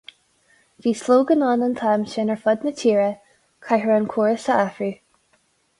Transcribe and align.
Bhí 0.85 0.93
slogan 1.01 1.45
ann 1.49 1.65
an 1.67 1.75
t-am 1.81 2.07
sin 2.15 2.33
ar 2.37 2.41
fud 2.47 2.67
na 2.69 2.75
tíre, 2.81 3.07
caithfear 3.69 3.95
an 3.99 4.13
córas 4.17 4.53
a 4.55 4.59
athrú. 4.65 4.95